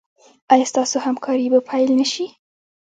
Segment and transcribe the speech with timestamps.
[0.53, 2.25] ایا ستاسو همکاري به پیل نه شي؟